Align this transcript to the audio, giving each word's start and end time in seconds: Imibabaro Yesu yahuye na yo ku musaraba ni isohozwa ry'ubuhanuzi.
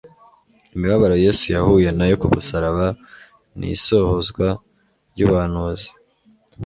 Imibabaro 0.75 1.15
Yesu 1.25 1.43
yahuye 1.55 1.89
na 1.97 2.05
yo 2.09 2.15
ku 2.21 2.27
musaraba 2.33 2.85
ni 3.57 3.67
isohozwa 3.75 4.47
ry'ubuhanuzi. 5.11 5.89